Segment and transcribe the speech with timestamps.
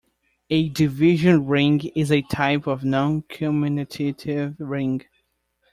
[0.49, 5.03] A division ring is a type of noncommutative ring.